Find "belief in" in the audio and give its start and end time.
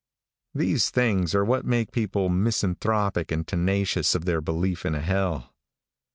4.41-4.95